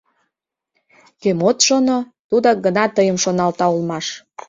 [1.21, 1.97] Кӧм от шоно—
[2.29, 4.05] тудак гына тыйым шоналта улмаш...